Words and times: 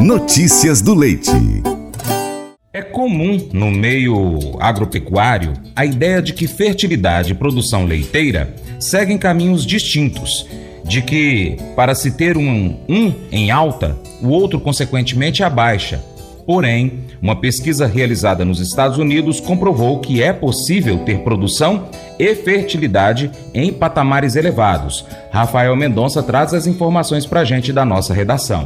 Notícias 0.00 0.80
do 0.80 0.94
Leite. 0.94 1.32
É 2.72 2.82
comum 2.82 3.48
no 3.52 3.68
meio 3.68 4.38
agropecuário 4.60 5.54
a 5.74 5.84
ideia 5.84 6.22
de 6.22 6.32
que 6.32 6.46
fertilidade 6.46 7.32
e 7.32 7.34
produção 7.34 7.84
leiteira 7.84 8.54
seguem 8.78 9.18
caminhos 9.18 9.66
distintos, 9.66 10.46
de 10.84 11.02
que 11.02 11.56
para 11.74 11.96
se 11.96 12.12
ter 12.12 12.36
um, 12.36 12.76
um 12.88 13.12
em 13.32 13.50
alta, 13.50 13.98
o 14.22 14.28
outro 14.28 14.60
consequentemente 14.60 15.42
abaixa. 15.42 16.00
Porém, 16.46 17.00
uma 17.20 17.34
pesquisa 17.34 17.84
realizada 17.84 18.44
nos 18.44 18.60
Estados 18.60 18.98
Unidos 18.98 19.40
comprovou 19.40 19.98
que 19.98 20.22
é 20.22 20.32
possível 20.32 20.98
ter 20.98 21.18
produção 21.18 21.88
e 22.16 22.34
fertilidade 22.36 23.32
em 23.52 23.72
patamares 23.72 24.36
elevados. 24.36 25.04
Rafael 25.32 25.74
Mendonça 25.74 26.22
traz 26.22 26.54
as 26.54 26.68
informações 26.68 27.26
para 27.26 27.40
a 27.40 27.44
gente 27.44 27.72
da 27.72 27.84
nossa 27.84 28.14
redação. 28.14 28.64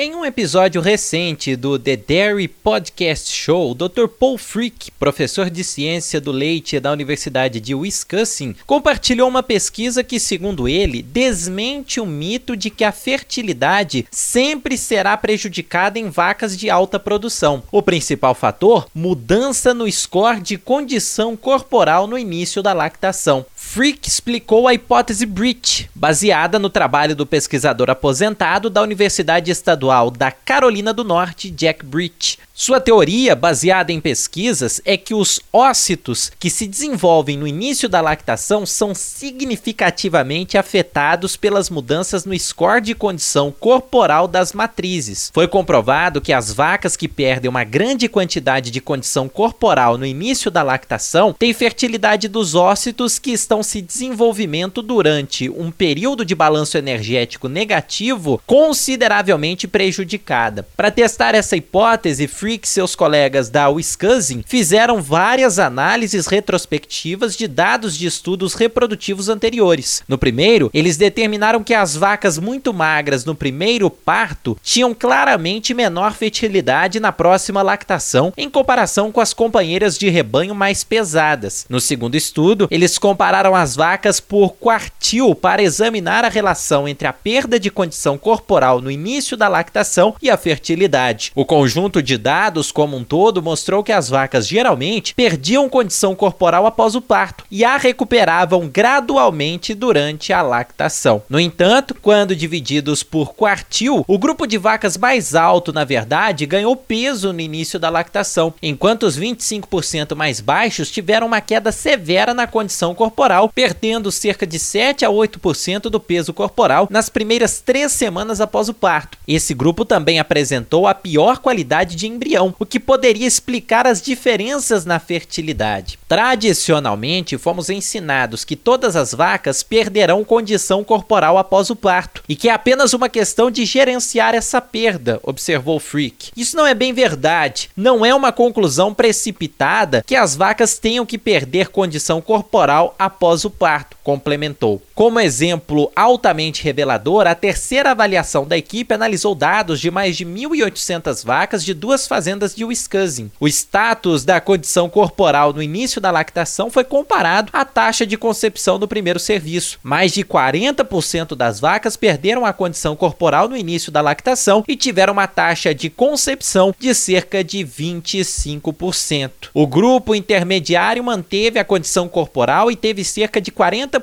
Em 0.00 0.14
um 0.14 0.24
episódio 0.24 0.80
recente 0.80 1.56
do 1.56 1.76
The 1.76 1.96
Dairy 1.96 2.46
Podcast 2.46 3.32
Show, 3.32 3.74
Dr. 3.74 4.06
Paul 4.06 4.38
Frick, 4.38 4.92
professor 4.92 5.50
de 5.50 5.64
ciência 5.64 6.20
do 6.20 6.30
leite 6.30 6.78
da 6.78 6.92
Universidade 6.92 7.58
de 7.58 7.74
Wisconsin, 7.74 8.54
compartilhou 8.64 9.28
uma 9.28 9.42
pesquisa 9.42 10.04
que, 10.04 10.20
segundo 10.20 10.68
ele, 10.68 11.02
desmente 11.02 11.98
o 11.98 12.06
mito 12.06 12.56
de 12.56 12.70
que 12.70 12.84
a 12.84 12.92
fertilidade 12.92 14.06
sempre 14.08 14.78
será 14.78 15.16
prejudicada 15.16 15.98
em 15.98 16.08
vacas 16.08 16.56
de 16.56 16.70
alta 16.70 17.00
produção. 17.00 17.60
O 17.72 17.82
principal 17.82 18.36
fator? 18.36 18.86
Mudança 18.94 19.74
no 19.74 19.90
score 19.90 20.40
de 20.40 20.56
condição 20.56 21.36
corporal 21.36 22.06
no 22.06 22.16
início 22.16 22.62
da 22.62 22.72
lactação. 22.72 23.44
Frick 23.78 24.08
explicou 24.08 24.66
a 24.66 24.74
hipótese 24.74 25.24
Bridge, 25.24 25.88
baseada 25.94 26.58
no 26.58 26.68
trabalho 26.68 27.14
do 27.14 27.24
pesquisador 27.24 27.88
aposentado 27.88 28.68
da 28.68 28.82
Universidade 28.82 29.52
Estadual 29.52 30.10
da 30.10 30.32
Carolina 30.32 30.92
do 30.92 31.04
Norte, 31.04 31.48
Jack 31.48 31.86
Bridge, 31.86 32.40
sua 32.60 32.80
teoria, 32.80 33.36
baseada 33.36 33.92
em 33.92 34.00
pesquisas, 34.00 34.80
é 34.84 34.96
que 34.96 35.14
os 35.14 35.38
ócitos 35.52 36.32
que 36.40 36.50
se 36.50 36.66
desenvolvem 36.66 37.38
no 37.38 37.46
início 37.46 37.88
da 37.88 38.00
lactação 38.00 38.66
são 38.66 38.96
significativamente 38.96 40.58
afetados 40.58 41.36
pelas 41.36 41.70
mudanças 41.70 42.24
no 42.24 42.36
score 42.36 42.80
de 42.80 42.96
condição 42.96 43.52
corporal 43.52 44.26
das 44.26 44.52
matrizes. 44.52 45.30
Foi 45.32 45.46
comprovado 45.46 46.20
que 46.20 46.32
as 46.32 46.52
vacas 46.52 46.96
que 46.96 47.06
perdem 47.06 47.48
uma 47.48 47.62
grande 47.62 48.08
quantidade 48.08 48.72
de 48.72 48.80
condição 48.80 49.28
corporal 49.28 49.96
no 49.96 50.04
início 50.04 50.50
da 50.50 50.64
lactação 50.64 51.32
têm 51.38 51.54
fertilidade 51.54 52.26
dos 52.26 52.56
ócitos 52.56 53.20
que 53.20 53.30
estão 53.30 53.62
se 53.62 53.80
desenvolvimento 53.80 54.82
durante 54.82 55.48
um 55.48 55.70
período 55.70 56.24
de 56.24 56.34
balanço 56.34 56.76
energético 56.76 57.48
negativo 57.48 58.42
consideravelmente 58.44 59.68
prejudicada. 59.68 60.66
Para 60.76 60.90
testar 60.90 61.36
essa 61.36 61.56
hipótese, 61.56 62.26
E 62.48 62.58
seus 62.62 62.94
colegas 62.94 63.50
da 63.50 63.68
Wisconsin 63.68 64.42
fizeram 64.46 65.02
várias 65.02 65.58
análises 65.58 66.26
retrospectivas 66.26 67.36
de 67.36 67.46
dados 67.46 67.94
de 67.94 68.06
estudos 68.06 68.54
reprodutivos 68.54 69.28
anteriores. 69.28 70.02
No 70.08 70.16
primeiro, 70.16 70.70
eles 70.72 70.96
determinaram 70.96 71.62
que 71.62 71.74
as 71.74 71.94
vacas 71.94 72.38
muito 72.38 72.72
magras 72.72 73.26
no 73.26 73.34
primeiro 73.34 73.90
parto 73.90 74.56
tinham 74.62 74.94
claramente 74.94 75.74
menor 75.74 76.14
fertilidade 76.14 76.98
na 76.98 77.12
próxima 77.12 77.60
lactação 77.60 78.32
em 78.34 78.48
comparação 78.48 79.12
com 79.12 79.20
as 79.20 79.34
companheiras 79.34 79.98
de 79.98 80.08
rebanho 80.08 80.54
mais 80.54 80.82
pesadas. 80.82 81.66
No 81.68 81.82
segundo 81.82 82.14
estudo, 82.14 82.66
eles 82.70 82.96
compararam 82.96 83.54
as 83.54 83.76
vacas 83.76 84.20
por 84.20 84.54
quartil 84.54 85.34
para 85.34 85.62
examinar 85.62 86.24
a 86.24 86.30
relação 86.30 86.88
entre 86.88 87.06
a 87.06 87.12
perda 87.12 87.60
de 87.60 87.70
condição 87.70 88.16
corporal 88.16 88.80
no 88.80 88.90
início 88.90 89.36
da 89.36 89.48
lactação 89.48 90.14
e 90.22 90.30
a 90.30 90.36
fertilidade. 90.38 91.30
O 91.34 91.44
conjunto 91.44 92.02
de 92.02 92.16
dados 92.16 92.37
dados 92.38 92.70
como 92.70 92.96
um 92.96 93.02
todo 93.02 93.42
mostrou 93.42 93.82
que 93.82 93.90
as 93.90 94.08
vacas 94.08 94.46
geralmente 94.46 95.12
perdiam 95.12 95.68
condição 95.68 96.14
corporal 96.14 96.66
após 96.66 96.94
o 96.94 97.02
parto 97.02 97.42
e 97.50 97.64
a 97.64 97.76
recuperavam 97.76 98.70
gradualmente 98.72 99.74
durante 99.74 100.32
a 100.32 100.40
lactação. 100.40 101.20
No 101.28 101.40
entanto, 101.40 101.96
quando 102.00 102.36
divididos 102.36 103.02
por 103.02 103.34
quartil, 103.34 104.04
o 104.06 104.16
grupo 104.16 104.46
de 104.46 104.56
vacas 104.56 104.96
mais 104.96 105.34
alto, 105.34 105.72
na 105.72 105.82
verdade, 105.82 106.46
ganhou 106.46 106.76
peso 106.76 107.32
no 107.32 107.40
início 107.40 107.76
da 107.76 107.90
lactação, 107.90 108.54
enquanto 108.62 109.02
os 109.02 109.18
25% 109.18 110.14
mais 110.14 110.40
baixos 110.40 110.92
tiveram 110.92 111.26
uma 111.26 111.40
queda 111.40 111.72
severa 111.72 112.32
na 112.32 112.46
condição 112.46 112.94
corporal, 112.94 113.50
perdendo 113.52 114.12
cerca 114.12 114.46
de 114.46 114.60
7 114.60 115.04
a 115.04 115.08
8% 115.08 115.90
do 115.90 115.98
peso 115.98 116.32
corporal 116.32 116.86
nas 116.88 117.08
primeiras 117.08 117.60
três 117.60 117.90
semanas 117.90 118.40
após 118.40 118.68
o 118.68 118.74
parto. 118.74 119.18
Esse 119.26 119.54
grupo 119.54 119.84
também 119.84 120.20
apresentou 120.20 120.86
a 120.86 120.94
pior 120.94 121.38
qualidade 121.38 121.96
de 121.96 122.06
embrião 122.06 122.27
embrião, 122.28 122.54
o 122.58 122.66
que 122.66 122.78
poderia 122.78 123.26
explicar 123.26 123.86
as 123.86 124.02
diferenças 124.02 124.84
na 124.84 124.98
fertilidade. 124.98 125.98
Tradicionalmente, 126.06 127.38
fomos 127.38 127.70
ensinados 127.70 128.44
que 128.44 128.54
todas 128.54 128.94
as 128.94 129.14
vacas 129.14 129.62
perderão 129.62 130.24
condição 130.24 130.84
corporal 130.84 131.38
após 131.38 131.70
o 131.70 131.76
parto 131.76 132.22
e 132.28 132.36
que 132.36 132.48
é 132.48 132.52
apenas 132.52 132.92
uma 132.92 133.08
questão 133.08 133.50
de 133.50 133.64
gerenciar 133.64 134.34
essa 134.34 134.60
perda, 134.60 135.18
observou 135.22 135.80
Frick. 135.80 136.30
Isso 136.36 136.56
não 136.56 136.66
é 136.66 136.74
bem 136.74 136.92
verdade. 136.92 137.70
Não 137.76 138.04
é 138.04 138.14
uma 138.14 138.32
conclusão 138.32 138.92
precipitada 138.92 140.04
que 140.06 140.16
as 140.16 140.36
vacas 140.36 140.78
tenham 140.78 141.06
que 141.06 141.16
perder 141.16 141.68
condição 141.68 142.20
corporal 142.20 142.94
após 142.98 143.44
o 143.44 143.50
parto, 143.50 143.96
complementou. 144.08 144.80
Como 144.94 145.20
exemplo 145.20 145.92
altamente 145.94 146.64
revelador, 146.64 147.26
a 147.26 147.34
terceira 147.34 147.90
avaliação 147.90 148.46
da 148.46 148.56
equipe 148.56 148.94
analisou 148.94 149.34
dados 149.34 149.78
de 149.78 149.90
mais 149.90 150.16
de 150.16 150.24
1.800 150.24 151.26
vacas 151.26 151.62
de 151.62 151.74
duas 151.74 152.06
fazendas 152.06 152.54
de 152.54 152.64
Wisconsin. 152.64 153.30
O 153.38 153.46
status 153.46 154.24
da 154.24 154.40
condição 154.40 154.88
corporal 154.88 155.52
no 155.52 155.62
início 155.62 156.00
da 156.00 156.10
lactação 156.10 156.70
foi 156.70 156.84
comparado 156.84 157.50
à 157.52 157.66
taxa 157.66 158.06
de 158.06 158.16
concepção 158.16 158.78
do 158.78 158.88
primeiro 158.88 159.20
serviço. 159.20 159.78
Mais 159.82 160.10
de 160.10 160.24
40% 160.24 161.36
das 161.36 161.60
vacas 161.60 161.94
perderam 161.94 162.46
a 162.46 162.52
condição 162.54 162.96
corporal 162.96 163.46
no 163.46 163.58
início 163.58 163.92
da 163.92 164.00
lactação 164.00 164.64
e 164.66 164.74
tiveram 164.74 165.12
uma 165.12 165.26
taxa 165.26 165.74
de 165.74 165.90
concepção 165.90 166.74
de 166.78 166.94
cerca 166.94 167.44
de 167.44 167.58
25%. 167.58 169.30
O 169.52 169.66
grupo 169.66 170.14
intermediário 170.14 171.04
manteve 171.04 171.58
a 171.58 171.64
condição 171.64 172.08
corporal 172.08 172.70
e 172.70 172.76
teve 172.76 173.04
cerca 173.04 173.38
de 173.38 173.52
40% 173.52 173.97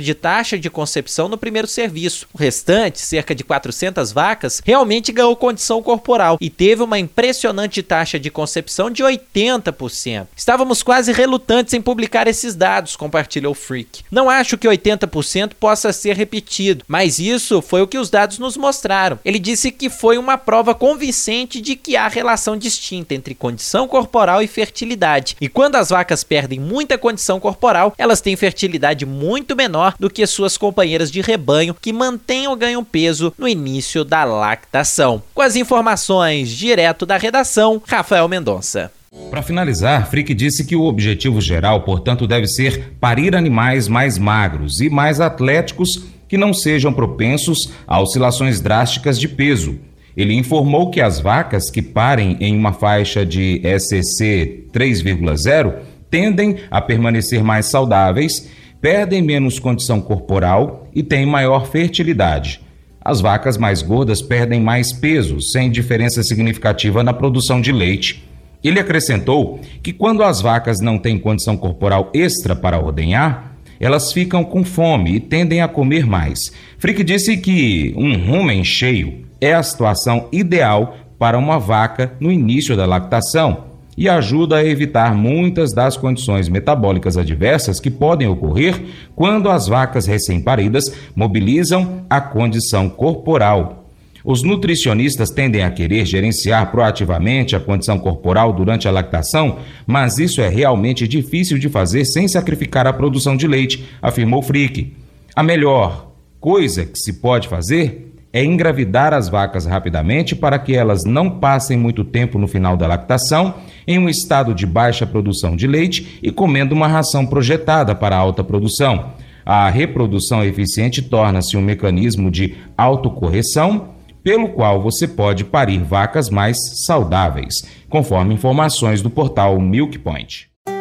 de 0.00 0.14
taxa 0.14 0.58
de 0.58 0.70
concepção 0.70 1.28
no 1.28 1.38
primeiro 1.38 1.68
serviço. 1.68 2.26
O 2.32 2.38
restante, 2.38 3.00
cerca 3.00 3.34
de 3.34 3.44
400 3.44 4.12
vacas, 4.12 4.62
realmente 4.64 5.12
ganhou 5.12 5.34
condição 5.36 5.82
corporal 5.82 6.38
e 6.40 6.50
teve 6.50 6.82
uma 6.82 6.98
impressionante 6.98 7.38
impressionante 7.38 7.82
taxa 7.82 8.18
de 8.18 8.30
concepção 8.30 8.90
de 8.90 9.02
80%. 9.02 10.26
Estávamos 10.36 10.82
quase 10.82 11.12
relutantes 11.12 11.74
em 11.74 11.80
publicar 11.80 12.26
esses 12.26 12.54
dados, 12.54 12.96
compartilhou 12.96 13.54
Freak. 13.54 14.02
Não 14.10 14.28
acho 14.28 14.58
que 14.58 14.68
80% 14.68 15.52
possa 15.58 15.92
ser 15.92 16.16
repetido, 16.16 16.84
mas 16.88 17.18
isso 17.18 17.62
foi 17.62 17.82
o 17.82 17.86
que 17.86 17.98
os 17.98 18.10
dados 18.10 18.38
nos 18.38 18.56
mostraram. 18.56 19.18
Ele 19.24 19.38
disse 19.38 19.70
que 19.70 19.88
foi 19.88 20.18
uma 20.18 20.36
prova 20.36 20.74
convincente 20.74 21.60
de 21.60 21.76
que 21.76 21.96
há 21.96 22.08
relação 22.08 22.56
distinta 22.56 23.14
entre 23.14 23.34
condição 23.34 23.86
corporal 23.86 24.42
e 24.42 24.46
fertilidade. 24.46 25.36
E 25.40 25.48
quando 25.48 25.76
as 25.76 25.90
vacas 25.90 26.24
perdem 26.24 26.58
muita 26.58 26.98
condição 26.98 27.38
corporal, 27.38 27.94
elas 27.96 28.20
têm 28.20 28.36
fertilidade 28.36 29.06
muito 29.06 29.37
menor 29.56 29.94
do 29.98 30.10
que 30.10 30.26
suas 30.26 30.56
companheiras 30.56 31.10
de 31.10 31.20
rebanho 31.20 31.74
que 31.74 31.92
mantêm 31.92 32.48
ou 32.48 32.56
ganham 32.56 32.84
peso 32.84 33.32
no 33.38 33.48
início 33.48 34.04
da 34.04 34.24
lactação. 34.24 35.22
Com 35.34 35.42
as 35.42 35.56
informações 35.56 36.50
direto 36.50 37.04
da 37.04 37.16
redação 37.16 37.82
Rafael 37.86 38.28
Mendonça. 38.28 38.90
Para 39.30 39.42
finalizar, 39.42 40.08
Frick 40.08 40.34
disse 40.34 40.64
que 40.64 40.76
o 40.76 40.84
objetivo 40.84 41.40
geral, 41.40 41.82
portanto, 41.82 42.26
deve 42.26 42.46
ser 42.46 42.94
parir 43.00 43.34
animais 43.34 43.88
mais 43.88 44.18
magros 44.18 44.80
e 44.80 44.90
mais 44.90 45.20
atléticos 45.20 46.04
que 46.28 46.36
não 46.36 46.52
sejam 46.52 46.92
propensos 46.92 47.70
a 47.86 48.00
oscilações 48.00 48.60
drásticas 48.60 49.18
de 49.18 49.26
peso. 49.26 49.78
Ele 50.16 50.34
informou 50.34 50.90
que 50.90 51.00
as 51.00 51.20
vacas 51.20 51.70
que 51.70 51.80
parem 51.80 52.36
em 52.40 52.56
uma 52.56 52.72
faixa 52.72 53.24
de 53.24 53.62
SCC 53.64 54.64
3,0 54.72 55.74
tendem 56.10 56.56
a 56.70 56.80
permanecer 56.80 57.42
mais 57.42 57.66
saudáveis, 57.66 58.48
perdem 58.80 59.22
menos 59.22 59.58
condição 59.58 60.00
corporal 60.00 60.86
e 60.94 61.02
têm 61.02 61.26
maior 61.26 61.66
fertilidade. 61.66 62.60
As 63.00 63.20
vacas 63.20 63.56
mais 63.56 63.82
gordas 63.82 64.20
perdem 64.20 64.60
mais 64.60 64.92
peso, 64.92 65.40
sem 65.40 65.70
diferença 65.70 66.22
significativa 66.22 67.02
na 67.02 67.12
produção 67.12 67.60
de 67.60 67.72
leite. 67.72 68.28
Ele 68.62 68.80
acrescentou 68.80 69.60
que 69.82 69.92
quando 69.92 70.22
as 70.22 70.40
vacas 70.40 70.80
não 70.80 70.98
têm 70.98 71.18
condição 71.18 71.56
corporal 71.56 72.10
extra 72.12 72.54
para 72.54 72.78
ordenhar, 72.78 73.56
elas 73.80 74.12
ficam 74.12 74.44
com 74.44 74.64
fome 74.64 75.14
e 75.14 75.20
tendem 75.20 75.62
a 75.62 75.68
comer 75.68 76.04
mais. 76.04 76.38
Frick 76.78 77.04
disse 77.04 77.36
que 77.36 77.94
um 77.96 78.16
rumen 78.26 78.64
cheio 78.64 79.24
é 79.40 79.54
a 79.54 79.62
situação 79.62 80.28
ideal 80.32 80.96
para 81.18 81.38
uma 81.38 81.58
vaca 81.58 82.12
no 82.20 82.30
início 82.30 82.76
da 82.76 82.84
lactação 82.84 83.67
e 83.98 84.08
ajuda 84.08 84.58
a 84.58 84.64
evitar 84.64 85.12
muitas 85.12 85.74
das 85.74 85.96
condições 85.96 86.48
metabólicas 86.48 87.16
adversas 87.16 87.80
que 87.80 87.90
podem 87.90 88.28
ocorrer 88.28 88.80
quando 89.16 89.50
as 89.50 89.66
vacas 89.66 90.06
recém-paridas 90.06 90.84
mobilizam 91.16 92.04
a 92.08 92.20
condição 92.20 92.88
corporal. 92.88 93.90
Os 94.24 94.44
nutricionistas 94.44 95.30
tendem 95.30 95.64
a 95.64 95.70
querer 95.70 96.06
gerenciar 96.06 96.70
proativamente 96.70 97.56
a 97.56 97.60
condição 97.60 97.98
corporal 97.98 98.52
durante 98.52 98.86
a 98.86 98.92
lactação, 98.92 99.58
mas 99.84 100.18
isso 100.18 100.40
é 100.40 100.48
realmente 100.48 101.08
difícil 101.08 101.58
de 101.58 101.68
fazer 101.68 102.04
sem 102.04 102.28
sacrificar 102.28 102.86
a 102.86 102.92
produção 102.92 103.36
de 103.36 103.48
leite, 103.48 103.84
afirmou 104.00 104.42
Frick. 104.42 104.94
A 105.34 105.42
melhor 105.42 106.12
coisa 106.38 106.84
que 106.84 106.98
se 107.00 107.14
pode 107.14 107.48
fazer 107.48 108.07
é 108.32 108.44
engravidar 108.44 109.14
as 109.14 109.28
vacas 109.28 109.64
rapidamente 109.64 110.36
para 110.36 110.58
que 110.58 110.74
elas 110.74 111.04
não 111.04 111.30
passem 111.30 111.76
muito 111.76 112.04
tempo 112.04 112.38
no 112.38 112.46
final 112.46 112.76
da 112.76 112.86
lactação 112.86 113.54
em 113.86 113.98
um 113.98 114.08
estado 114.08 114.54
de 114.54 114.66
baixa 114.66 115.06
produção 115.06 115.56
de 115.56 115.66
leite 115.66 116.18
e 116.22 116.30
comendo 116.30 116.74
uma 116.74 116.86
ração 116.86 117.26
projetada 117.26 117.94
para 117.94 118.16
alta 118.16 118.44
produção. 118.44 119.12
A 119.44 119.70
reprodução 119.70 120.44
eficiente 120.44 121.00
torna-se 121.00 121.56
um 121.56 121.62
mecanismo 121.62 122.30
de 122.30 122.54
autocorreção 122.76 123.96
pelo 124.22 124.50
qual 124.50 124.82
você 124.82 125.08
pode 125.08 125.44
parir 125.44 125.82
vacas 125.82 126.28
mais 126.28 126.58
saudáveis, 126.84 127.54
conforme 127.88 128.34
informações 128.34 129.00
do 129.00 129.08
portal 129.08 129.58
Milk 129.58 129.98
Point. 130.00 130.50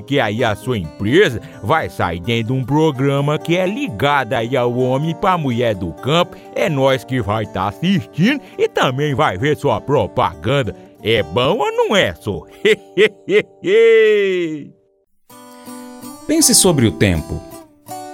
porque 0.00 0.18
aí 0.18 0.42
a 0.42 0.56
sua 0.56 0.78
empresa 0.78 1.40
vai 1.62 1.90
sair 1.90 2.20
dentro 2.20 2.54
de 2.54 2.60
um 2.60 2.64
programa 2.64 3.38
que 3.38 3.56
é 3.56 3.66
ligado 3.66 4.32
aí 4.32 4.56
ao 4.56 4.74
homem 4.76 5.14
para 5.14 5.36
mulher 5.36 5.74
do 5.74 5.92
campo. 5.92 6.36
É 6.54 6.70
nós 6.70 7.04
que 7.04 7.20
vai 7.20 7.44
estar 7.44 7.64
tá 7.64 7.68
assistindo 7.68 8.40
e 8.58 8.66
também 8.66 9.14
vai 9.14 9.36
ver 9.36 9.56
sua 9.56 9.80
propaganda. 9.80 10.74
É 11.02 11.22
bom 11.22 11.58
ou 11.58 11.70
não 11.70 11.94
é, 11.94 12.14
só? 12.14 12.44
Pense 16.26 16.54
sobre 16.54 16.86
o 16.86 16.92
tempo. 16.92 17.38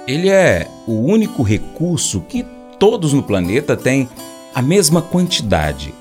Ele 0.08 0.28
é 0.28 0.66
o 0.86 0.92
único 0.92 1.42
recurso 1.42 2.20
que 2.22 2.44
todos 2.78 3.12
no 3.12 3.22
planeta 3.22 3.76
têm 3.76 4.08
a 4.54 4.60
mesma 4.60 5.00
quantidade. 5.00 5.94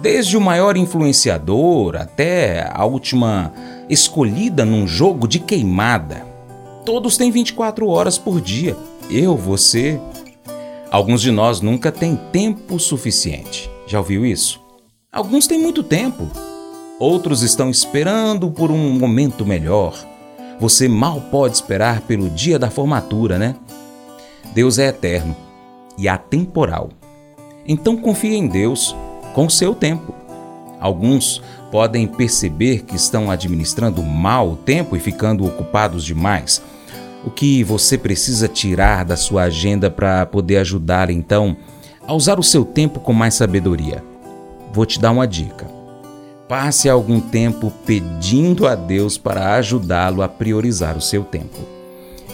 Desde 0.00 0.36
o 0.36 0.40
maior 0.40 0.76
influenciador 0.76 1.96
até 1.96 2.70
a 2.72 2.84
última 2.84 3.52
escolhida 3.90 4.64
num 4.64 4.86
jogo 4.86 5.26
de 5.26 5.40
queimada. 5.40 6.24
Todos 6.86 7.16
têm 7.16 7.30
24 7.30 7.86
horas 7.88 8.16
por 8.16 8.40
dia. 8.40 8.76
Eu, 9.10 9.36
você. 9.36 10.00
Alguns 10.90 11.20
de 11.20 11.30
nós 11.30 11.60
nunca 11.60 11.90
têm 11.90 12.16
tempo 12.32 12.78
suficiente. 12.78 13.68
Já 13.86 13.98
ouviu 13.98 14.24
isso? 14.24 14.60
Alguns 15.12 15.46
têm 15.46 15.60
muito 15.60 15.82
tempo. 15.82 16.28
Outros 16.98 17.42
estão 17.42 17.68
esperando 17.68 18.50
por 18.50 18.70
um 18.70 18.98
momento 18.98 19.44
melhor. 19.44 19.94
Você 20.60 20.88
mal 20.88 21.20
pode 21.30 21.56
esperar 21.56 22.02
pelo 22.02 22.30
dia 22.30 22.58
da 22.58 22.70
formatura, 22.70 23.38
né? 23.38 23.56
Deus 24.54 24.78
é 24.78 24.88
eterno 24.88 25.34
e 25.98 26.08
atemporal. 26.08 26.90
Então 27.66 27.96
confie 27.96 28.36
em 28.36 28.46
Deus 28.46 28.94
com 29.34 29.46
o 29.46 29.50
seu 29.50 29.74
tempo. 29.74 30.14
Alguns 30.80 31.42
podem 31.70 32.06
perceber 32.06 32.82
que 32.82 32.96
estão 32.96 33.30
administrando 33.30 34.02
mal 34.02 34.50
o 34.50 34.56
tempo 34.56 34.96
e 34.96 35.00
ficando 35.00 35.46
ocupados 35.46 36.04
demais. 36.04 36.62
O 37.24 37.30
que 37.30 37.62
você 37.62 37.98
precisa 37.98 38.48
tirar 38.48 39.04
da 39.04 39.16
sua 39.16 39.44
agenda 39.44 39.90
para 39.90 40.24
poder 40.26 40.56
ajudar 40.58 41.10
então 41.10 41.56
a 42.06 42.14
usar 42.14 42.38
o 42.38 42.42
seu 42.42 42.64
tempo 42.64 42.98
com 43.00 43.12
mais 43.12 43.34
sabedoria? 43.34 44.02
Vou 44.72 44.86
te 44.86 44.98
dar 44.98 45.10
uma 45.10 45.26
dica. 45.26 45.66
Passe 46.48 46.88
algum 46.88 47.20
tempo 47.20 47.72
pedindo 47.86 48.66
a 48.66 48.74
Deus 48.74 49.16
para 49.16 49.54
ajudá-lo 49.54 50.22
a 50.22 50.28
priorizar 50.28 50.96
o 50.96 51.00
seu 51.00 51.22
tempo. 51.22 51.58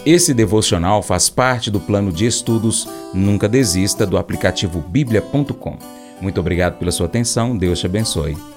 Esse 0.05 0.33
devocional 0.33 1.03
faz 1.03 1.29
parte 1.29 1.69
do 1.69 1.79
plano 1.79 2.11
de 2.11 2.25
estudos 2.25 2.87
Nunca 3.13 3.47
Desista 3.47 4.05
do 4.05 4.17
aplicativo 4.17 4.79
bíblia.com. 4.79 5.77
Muito 6.21 6.39
obrigado 6.39 6.77
pela 6.79 6.91
sua 6.91 7.05
atenção, 7.05 7.57
Deus 7.57 7.79
te 7.79 7.85
abençoe. 7.85 8.56